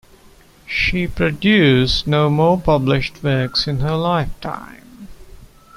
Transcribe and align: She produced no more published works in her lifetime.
She 0.65 1.05
produced 1.05 2.07
no 2.07 2.27
more 2.31 2.59
published 2.59 3.21
works 3.23 3.67
in 3.67 3.81
her 3.81 3.93
lifetime. 3.95 5.07